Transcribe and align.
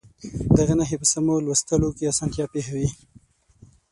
دغه 0.57 0.73
نښې 0.79 0.97
په 1.01 1.07
سمو 1.13 1.33
لوستلو 1.45 1.89
کې 1.95 2.09
اسانتیا 2.11 2.45
پېښوي. 2.53 2.89